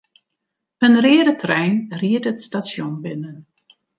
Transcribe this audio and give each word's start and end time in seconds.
In 0.87 0.95
reade 1.05 1.33
trein 1.43 1.75
ried 1.99 2.25
it 2.31 2.39
stasjon 2.45 2.93
binnen. 3.03 3.37